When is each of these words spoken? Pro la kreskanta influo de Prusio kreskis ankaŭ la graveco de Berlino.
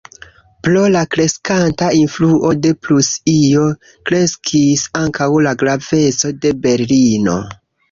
Pro 0.67 0.79
la 0.93 1.01
kreskanta 1.15 1.89
influo 1.97 2.49
de 2.63 2.71
Prusio 2.87 3.67
kreskis 4.09 4.89
ankaŭ 5.03 5.31
la 5.49 5.55
graveco 5.63 6.35
de 6.43 6.57
Berlino. 6.67 7.41